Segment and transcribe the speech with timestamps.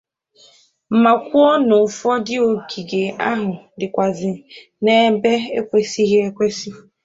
[1.01, 4.29] ma kwuo na ụfọdụ ogige ahụ dịkwàzị
[4.83, 6.69] n'ebe ekwesighị ekwesi